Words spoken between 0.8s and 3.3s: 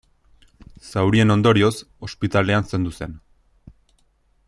Zaurien ondorioz, ospitalean zendu zen.